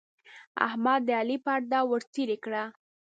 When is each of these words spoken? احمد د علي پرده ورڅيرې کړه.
احمد 0.67 1.01
د 1.05 1.09
علي 1.19 1.37
پرده 1.45 1.79
ورڅيرې 1.89 2.37
کړه. 2.43 2.63